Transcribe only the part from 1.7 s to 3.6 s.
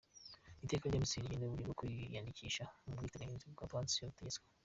kwiyandikisha mu bwiteganyirize